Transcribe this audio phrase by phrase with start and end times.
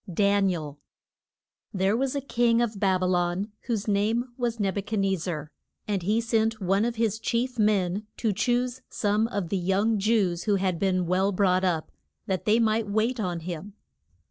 [0.11, 0.79] DANIEL.
[1.75, 5.21] THERE was a king of Bab y lon whose name was Neb u chad nez
[5.21, 5.51] zar.
[5.87, 10.45] And he sent one of his chief men to choose some of the young Jews
[10.45, 11.91] who had been well brought up,
[12.25, 13.73] that they might wait on him.